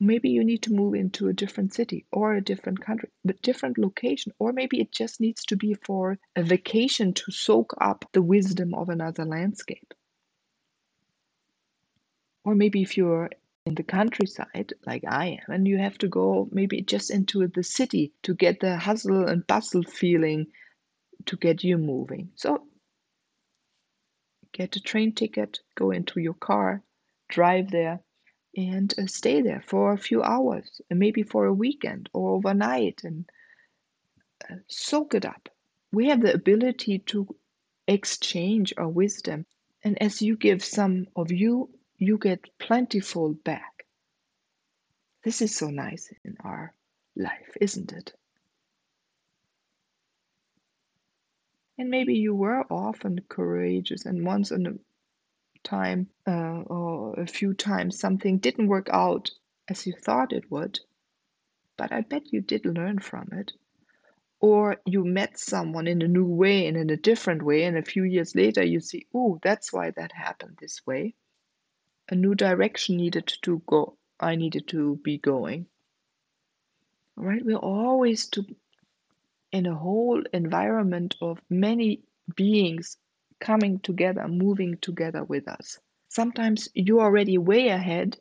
maybe 0.00 0.30
you 0.30 0.44
need 0.44 0.62
to 0.62 0.72
move 0.72 0.94
into 0.94 1.28
a 1.28 1.32
different 1.32 1.74
city 1.74 2.06
or 2.12 2.34
a 2.34 2.40
different 2.40 2.80
country, 2.80 3.10
but 3.24 3.42
different 3.42 3.78
location, 3.78 4.32
or 4.38 4.52
maybe 4.52 4.80
it 4.80 4.92
just 4.92 5.20
needs 5.20 5.44
to 5.44 5.56
be 5.56 5.74
for 5.74 6.18
a 6.36 6.42
vacation 6.42 7.12
to 7.14 7.32
soak 7.32 7.74
up 7.80 8.04
the 8.12 8.22
wisdom 8.22 8.74
of 8.74 8.88
another 8.88 9.24
landscape. 9.24 9.94
Or 12.44 12.54
maybe 12.54 12.82
if 12.82 12.96
you're 12.96 13.30
in 13.66 13.74
the 13.74 13.82
countryside, 13.82 14.72
like 14.86 15.04
I 15.06 15.40
am, 15.40 15.54
and 15.54 15.68
you 15.68 15.78
have 15.78 15.98
to 15.98 16.08
go 16.08 16.48
maybe 16.50 16.80
just 16.80 17.10
into 17.10 17.46
the 17.48 17.62
city 17.62 18.12
to 18.22 18.34
get 18.34 18.60
the 18.60 18.76
hustle 18.76 19.26
and 19.26 19.46
bustle 19.46 19.82
feeling 19.82 20.46
to 21.26 21.36
get 21.36 21.64
you 21.64 21.76
moving. 21.76 22.30
So 22.36 22.66
get 24.52 24.76
a 24.76 24.80
train 24.80 25.12
ticket, 25.14 25.58
go 25.74 25.90
into 25.90 26.20
your 26.20 26.34
car, 26.34 26.82
drive 27.28 27.70
there, 27.70 28.00
and 28.56 28.92
uh, 28.98 29.06
stay 29.06 29.42
there 29.42 29.62
for 29.66 29.92
a 29.92 29.98
few 29.98 30.22
hours, 30.22 30.80
maybe 30.90 31.22
for 31.22 31.46
a 31.46 31.52
weekend 31.52 32.08
or 32.12 32.36
overnight, 32.36 33.02
and 33.04 33.28
uh, 34.50 34.56
soak 34.66 35.14
it 35.14 35.24
up. 35.24 35.48
We 35.92 36.08
have 36.08 36.20
the 36.20 36.34
ability 36.34 37.00
to 37.06 37.34
exchange 37.86 38.74
our 38.76 38.88
wisdom, 38.88 39.46
and 39.84 40.00
as 40.02 40.22
you 40.22 40.36
give 40.36 40.64
some 40.64 41.06
of 41.16 41.30
you, 41.30 41.70
you 41.96 42.18
get 42.18 42.58
plentiful 42.58 43.34
back. 43.34 43.86
This 45.24 45.42
is 45.42 45.54
so 45.54 45.68
nice 45.68 46.12
in 46.24 46.36
our 46.44 46.72
life, 47.16 47.56
isn't 47.60 47.92
it? 47.92 48.12
And 51.76 51.90
maybe 51.90 52.14
you 52.14 52.34
were 52.34 52.64
often 52.72 53.20
courageous, 53.28 54.04
and 54.04 54.24
once 54.24 54.50
in 54.50 54.66
a 54.66 54.72
time 55.68 56.08
uh, 56.26 56.62
or 56.66 57.20
a 57.20 57.26
few 57.26 57.52
times 57.52 57.98
something 57.98 58.38
didn't 58.38 58.68
work 58.68 58.88
out 58.90 59.30
as 59.68 59.86
you 59.86 59.92
thought 59.92 60.32
it 60.32 60.50
would, 60.50 60.80
but 61.76 61.92
I 61.92 62.00
bet 62.00 62.32
you 62.32 62.40
did 62.40 62.64
learn 62.64 62.98
from 62.98 63.28
it. 63.32 63.52
Or 64.40 64.76
you 64.86 65.04
met 65.04 65.38
someone 65.38 65.86
in 65.86 66.00
a 66.00 66.08
new 66.08 66.24
way 66.24 66.66
and 66.68 66.76
in 66.76 66.90
a 66.90 66.96
different 66.96 67.42
way, 67.42 67.64
and 67.64 67.76
a 67.76 67.82
few 67.82 68.04
years 68.04 68.34
later 68.34 68.62
you 68.62 68.80
see, 68.80 69.06
oh, 69.12 69.38
that's 69.42 69.72
why 69.72 69.90
that 69.90 70.12
happened 70.12 70.58
this 70.60 70.86
way. 70.86 71.14
A 72.08 72.14
new 72.14 72.34
direction 72.34 72.96
needed 72.96 73.26
to 73.42 73.62
go. 73.66 73.96
I 74.20 74.36
needed 74.36 74.68
to 74.68 74.96
be 75.04 75.18
going. 75.18 75.66
Right, 77.16 77.44
we're 77.44 77.56
always 77.56 78.28
to 78.28 78.46
in 79.50 79.66
a 79.66 79.74
whole 79.74 80.22
environment 80.32 81.16
of 81.20 81.40
many 81.50 82.02
beings 82.36 82.96
coming 83.40 83.78
together, 83.80 84.26
moving 84.28 84.78
together 84.80 85.24
with 85.24 85.48
us. 85.48 85.78
Sometimes 86.08 86.68
you're 86.74 87.02
already 87.02 87.38
way 87.38 87.68
ahead 87.68 88.18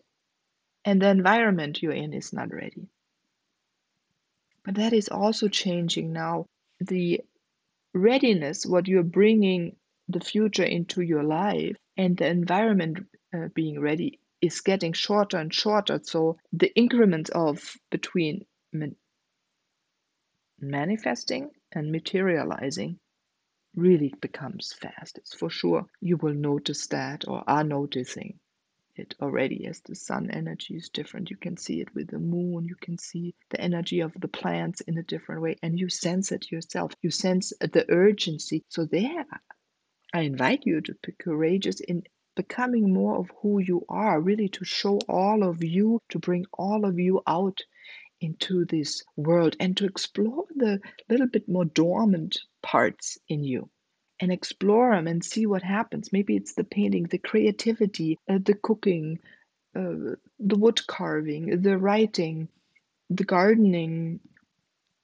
and 0.86 1.02
the 1.02 1.10
environment 1.10 1.82
you're 1.82 1.92
in 1.92 2.14
is 2.14 2.34
not 2.34 2.54
ready. 2.54 2.88
But 4.64 4.76
that 4.76 4.94
is 4.94 5.10
also 5.10 5.48
changing 5.48 6.14
now. 6.14 6.46
The 6.80 7.22
readiness, 7.94 8.66
what 8.66 8.88
you're 8.88 9.04
bringing 9.04 9.76
the 10.08 10.20
future 10.20 10.64
into 10.64 11.02
your 11.02 11.24
life, 11.24 11.76
and 11.98 12.16
the 12.16 12.28
environment 12.28 13.00
uh, 13.34 13.48
being 13.54 13.80
ready 13.82 14.20
is 14.42 14.62
getting 14.62 14.94
shorter 14.94 15.38
and 15.38 15.54
shorter. 15.54 16.00
So 16.04 16.38
the 16.54 16.74
increment 16.76 17.30
of 17.32 17.76
between 17.92 18.46
man- 18.72 18.96
manifesting 20.60 21.50
and 21.72 21.92
materializing 21.92 23.00
really 23.78 24.14
becomes 24.20 24.74
fast. 24.74 25.18
It's 25.20 25.36
for 25.36 25.50
sure 25.50 25.86
you 26.02 26.18
will 26.18 26.34
notice 26.34 26.88
that 26.88 27.28
or 27.28 27.44
are 27.48 27.64
noticing 27.64 28.40
it 28.96 29.14
already 29.22 29.68
as 29.68 29.80
the 29.82 29.96
sun 29.96 30.32
energy 30.32 30.76
is 30.76 30.90
different. 30.90 31.30
You 31.30 31.38
can 31.38 31.56
see 31.56 31.80
it 31.82 31.94
with 31.94 32.08
the 32.08 32.18
moon, 32.18 32.66
you 32.66 32.76
can 32.82 32.98
see 32.98 33.36
the 33.52 33.62
energy 33.62 34.00
of 34.00 34.12
the 34.20 34.28
plants 34.28 34.82
in 34.82 34.98
a 34.98 35.04
different 35.04 35.42
way, 35.42 35.56
and 35.62 35.80
you 35.80 35.88
sense 35.90 36.32
it 36.32 36.52
yourself. 36.52 36.94
You 37.04 37.12
sense 37.12 37.54
the 37.62 37.86
urgency. 37.90 38.66
So, 38.70 38.86
there, 38.86 39.26
I 40.12 40.22
invite 40.22 40.66
you 40.66 40.82
to 40.82 40.96
be 41.06 41.12
courageous 41.12 41.80
in 41.80 42.04
becoming 42.36 42.92
more 42.92 43.18
of 43.18 43.32
who 43.42 43.60
you 43.60 43.86
are, 43.88 44.20
really 44.20 44.50
to 44.50 44.66
show 44.66 44.98
all 45.08 45.44
of 45.44 45.64
you, 45.64 46.00
to 46.10 46.20
bring 46.20 46.46
all 46.54 46.86
of 46.86 46.98
you 46.98 47.22
out 47.28 47.62
into 48.22 48.66
this 48.66 49.04
world 49.16 49.56
and 49.60 49.78
to 49.78 49.86
explore 49.86 50.46
the 50.56 50.80
little 51.10 51.28
bit 51.28 51.48
more 51.48 51.66
dormant 51.66 52.40
parts 52.62 53.18
in 53.28 53.44
you 53.44 53.70
and 54.20 54.32
explore 54.32 54.96
them 54.96 55.08
and 55.08 55.24
see 55.24 55.46
what 55.46 55.64
happens. 55.64 56.12
Maybe 56.12 56.36
it's 56.36 56.54
the 56.54 56.64
painting, 56.64 57.04
the 57.04 57.20
creativity, 57.20 58.18
uh, 58.30 58.40
the 58.44 58.56
cooking, 58.56 59.20
uh, 59.76 60.16
the 60.40 60.58
wood 60.58 60.86
carving, 60.88 61.62
the 61.62 61.78
writing, 61.78 62.48
the 63.10 63.24
gardening, 63.24 64.20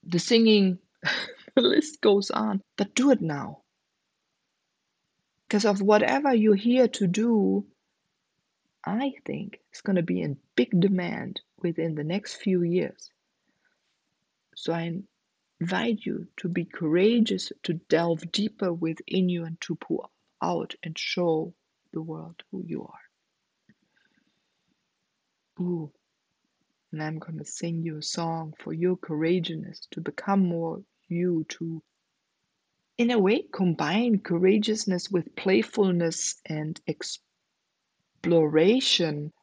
the 0.04 0.20
singing. 0.20 0.80
the 1.56 1.62
list 1.62 2.02
goes 2.02 2.32
on. 2.32 2.62
But 2.78 2.96
do 2.96 3.12
it 3.12 3.22
now. 3.22 3.62
Because 5.48 5.66
of 5.66 5.82
whatever 5.82 6.34
you're 6.34 6.56
here 6.56 6.88
to 6.88 7.08
do, 7.08 7.66
I 8.86 9.14
think 9.26 9.60
it's 9.70 9.82
going 9.82 9.96
to 9.96 10.04
be 10.04 10.22
in 10.22 10.38
big 10.56 10.80
demand 10.80 11.42
within 11.62 11.96
the 11.96 12.04
next 12.04 12.36
few 12.36 12.64
years. 12.64 13.12
So 14.56 14.74
I 14.74 15.02
invite 15.62 16.06
you 16.06 16.28
to 16.38 16.50
be 16.50 16.66
courageous, 16.66 17.52
to 17.64 17.74
delve 17.74 18.32
deeper 18.32 18.74
within 18.74 19.30
you, 19.30 19.46
and 19.46 19.60
to 19.62 19.76
pour 19.76 20.10
out 20.42 20.76
and 20.84 20.98
show 20.98 21.54
the 21.94 22.02
world 22.02 22.44
who 22.52 22.64
you 22.66 22.84
are. 22.84 23.00
Ooh. 25.64 25.92
And 26.92 27.02
I'm 27.02 27.20
going 27.20 27.40
to 27.40 27.46
sing 27.46 27.84
you 27.84 27.98
a 27.98 28.04
song 28.04 28.54
for 28.60 28.74
your 28.74 28.98
courageousness 28.98 29.88
to 29.92 30.02
become 30.02 30.46
more 30.46 30.84
you, 31.08 31.46
to, 31.50 31.82
in 32.98 33.12
a 33.12 33.18
way, 33.18 33.44
combine 33.52 34.20
courageousness 34.20 35.10
with 35.10 35.36
playfulness 35.36 36.36
and 36.46 36.80
exploration 38.24 39.34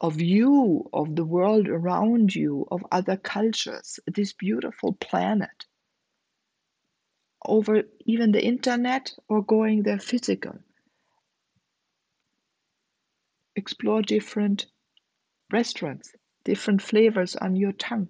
of 0.00 0.20
you, 0.20 0.88
of 0.92 1.16
the 1.16 1.24
world 1.24 1.66
around 1.66 2.32
you, 2.32 2.64
of 2.70 2.80
other 2.92 3.16
cultures, 3.16 3.98
this 4.06 4.32
beautiful 4.32 4.92
planet, 5.00 5.66
over 7.44 7.82
even 8.06 8.30
the 8.30 8.44
internet 8.44 9.12
or 9.28 9.42
going 9.42 9.82
there 9.82 9.98
physical. 9.98 10.56
Explore 13.56 14.02
different 14.02 14.66
restaurants, 15.50 16.14
different 16.44 16.80
flavors 16.80 17.34
on 17.34 17.56
your 17.56 17.72
tongue, 17.72 18.08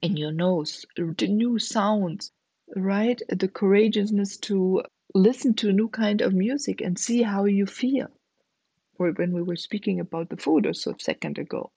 in 0.00 0.16
your 0.16 0.32
nose, 0.32 0.86
the 0.96 1.28
new 1.28 1.58
sounds, 1.58 2.32
right? 2.74 3.20
The 3.28 3.48
courageousness 3.48 4.38
to 4.48 4.82
listen 5.14 5.52
to 5.56 5.68
a 5.68 5.74
new 5.74 5.90
kind 5.90 6.22
of 6.22 6.32
music 6.32 6.80
and 6.80 6.98
see 6.98 7.20
how 7.20 7.44
you 7.44 7.66
feel 7.66 8.08
or 9.02 9.12
when 9.12 9.32
we 9.32 9.42
were 9.42 9.56
speaking 9.56 10.00
about 10.00 10.28
the 10.28 10.36
food 10.36 10.66
a 10.66 10.74
second 10.74 11.38
ago. 11.38 11.70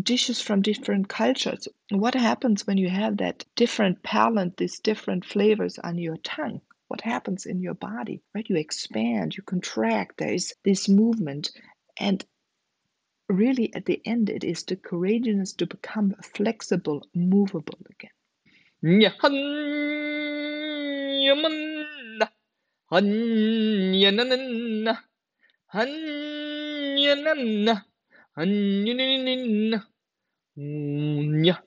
Dishes 0.00 0.40
from 0.40 0.62
different 0.62 1.08
cultures. 1.08 1.68
What 1.90 2.14
happens 2.14 2.66
when 2.66 2.78
you 2.78 2.88
have 2.88 3.18
that 3.18 3.44
different 3.56 4.02
palate, 4.02 4.56
these 4.56 4.80
different 4.80 5.24
flavors 5.24 5.78
on 5.78 5.98
your 5.98 6.16
tongue? 6.18 6.60
What 6.88 7.02
happens 7.02 7.46
in 7.46 7.60
your 7.60 7.74
body, 7.74 8.22
right? 8.34 8.48
You 8.48 8.56
expand, 8.56 9.36
you 9.36 9.42
contract, 9.42 10.18
there 10.18 10.32
is 10.32 10.54
this 10.64 10.88
movement. 10.88 11.50
And 11.98 12.24
really, 13.28 13.74
at 13.74 13.86
the 13.86 14.00
end, 14.04 14.28
it 14.28 14.44
is 14.44 14.62
the 14.62 14.76
courageousness 14.76 15.52
to 15.54 15.66
become 15.66 16.14
flexible, 16.34 17.06
movable 17.14 17.78
again. 17.90 18.10
한야난나 27.01 27.85
한유니닌나 28.33 29.89
우냐 30.55 31.63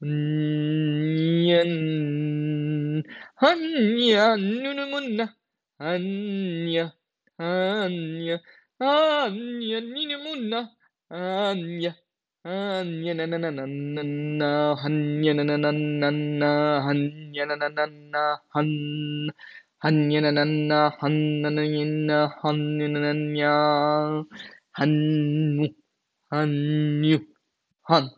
한얀 0.00 1.66
한야 3.34 4.36
누누문나 4.36 5.34
한야 5.78 6.94
한야 7.36 8.38
한야 8.78 9.80
니누문나 9.80 10.70
한야 11.08 11.96
Hanyananananana, 12.46 14.78
hanyanananana, 14.78 16.50
hanyananana, 16.86 18.38
han. 18.54 18.70
Hanyananana, 19.82 20.78
hananana, 20.98 22.18
hanyanananya, 22.40 23.52
hannu, 24.77 25.73
hanyu, 26.31 27.25
han. 27.83 28.09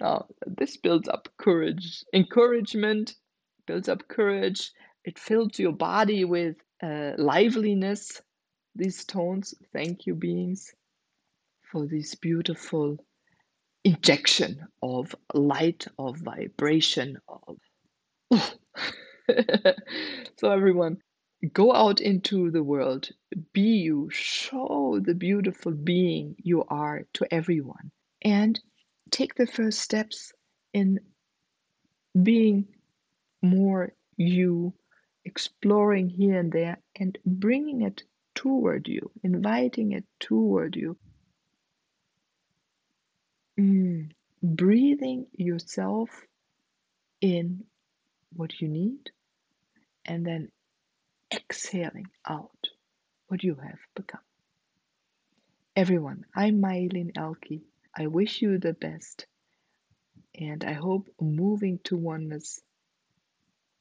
Now, 0.00 0.26
this 0.46 0.76
builds 0.76 1.08
up 1.08 1.28
courage. 1.38 2.04
Encouragement 2.14 3.16
builds 3.66 3.88
up 3.88 4.06
courage. 4.08 4.70
It 5.04 5.18
fills 5.18 5.58
your 5.58 5.72
body 5.72 6.24
with 6.24 6.56
uh, 6.82 7.12
liveliness. 7.16 8.22
These 8.76 9.04
tones, 9.04 9.54
thank 9.72 10.06
you, 10.06 10.14
beings, 10.14 10.72
for 11.72 11.86
this 11.86 12.14
beautiful 12.14 12.96
injection 13.84 14.68
of 14.82 15.14
light, 15.34 15.86
of 15.98 16.18
vibration, 16.18 17.18
of. 17.28 17.58
so, 20.38 20.50
everyone, 20.50 20.98
go 21.52 21.72
out 21.72 22.00
into 22.00 22.50
the 22.50 22.62
world, 22.62 23.10
be 23.52 23.60
you, 23.60 24.08
show 24.10 25.00
the 25.02 25.14
beautiful 25.14 25.72
being 25.72 26.34
you 26.38 26.64
are 26.68 27.04
to 27.14 27.32
everyone, 27.32 27.90
and 28.22 28.58
take 29.10 29.34
the 29.34 29.46
first 29.46 29.80
steps 29.80 30.32
in 30.72 30.98
being 32.22 32.66
more 33.42 33.92
you, 34.16 34.72
exploring 35.24 36.08
here 36.08 36.38
and 36.38 36.50
there, 36.50 36.78
and 36.96 37.18
bringing 37.24 37.82
it 37.82 38.02
toward 38.34 38.88
you, 38.88 39.10
inviting 39.22 39.92
it 39.92 40.04
toward 40.18 40.74
you. 40.74 40.96
Mm, 43.58 44.10
breathing 44.42 45.26
yourself 45.32 46.10
in 47.20 47.64
what 48.34 48.60
you 48.60 48.68
need, 48.68 49.10
and 50.04 50.26
then 50.26 50.50
exhaling 51.32 52.08
out 52.26 52.68
what 53.28 53.42
you 53.42 53.54
have 53.56 53.78
become. 53.94 54.20
Everyone, 55.76 56.24
I'm 56.34 56.60
Mylene 56.60 57.16
Elke. 57.16 57.62
I 57.96 58.06
wish 58.06 58.42
you 58.42 58.58
the 58.58 58.72
best, 58.72 59.26
and 60.34 60.64
I 60.64 60.72
hope 60.72 61.08
moving 61.20 61.80
to 61.84 61.96
oneness 61.96 62.60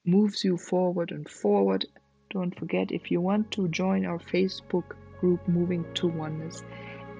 moves 0.07 0.43
you 0.43 0.57
forward 0.57 1.11
and 1.11 1.29
forward. 1.29 1.85
Don't 2.29 2.57
forget 2.57 2.91
if 2.91 3.11
you 3.11 3.21
want 3.21 3.51
to 3.51 3.67
join 3.67 4.05
our 4.05 4.19
Facebook 4.19 4.95
group 5.19 5.45
Moving 5.47 5.85
to 5.95 6.07
Oneness, 6.07 6.63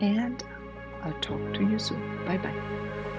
and 0.02 0.44
I'll 1.04 1.20
talk 1.20 1.54
to 1.56 1.62
you 1.62 1.78
soon. 1.80 2.26
Bye 2.26 2.38
bye. 2.38 3.16